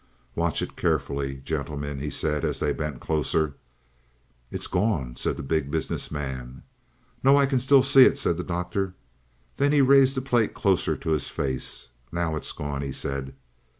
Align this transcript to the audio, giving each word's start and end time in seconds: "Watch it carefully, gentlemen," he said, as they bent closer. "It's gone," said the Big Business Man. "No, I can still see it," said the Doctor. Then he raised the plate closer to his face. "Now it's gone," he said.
"Watch 0.33 0.63
it 0.63 0.75
carefully, 0.75 1.43
gentlemen," 1.45 1.99
he 1.99 2.09
said, 2.09 2.43
as 2.43 2.57
they 2.57 2.73
bent 2.73 2.99
closer. 2.99 3.53
"It's 4.49 4.65
gone," 4.65 5.15
said 5.15 5.37
the 5.37 5.43
Big 5.43 5.69
Business 5.69 6.09
Man. 6.09 6.63
"No, 7.21 7.37
I 7.37 7.45
can 7.45 7.59
still 7.59 7.83
see 7.83 8.01
it," 8.05 8.17
said 8.17 8.37
the 8.37 8.43
Doctor. 8.43 8.95
Then 9.57 9.71
he 9.71 9.79
raised 9.81 10.15
the 10.15 10.21
plate 10.21 10.55
closer 10.55 10.97
to 10.97 11.11
his 11.11 11.29
face. 11.29 11.89
"Now 12.11 12.35
it's 12.35 12.51
gone," 12.51 12.81
he 12.81 12.91
said. 12.91 13.35